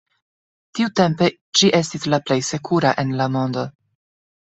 [0.79, 1.29] Tiutempe
[1.61, 3.73] ĝi estis la plej sekura en la mondo.